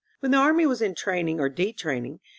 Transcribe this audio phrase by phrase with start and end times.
[0.19, 2.19] When the army was entraining or detrain ing.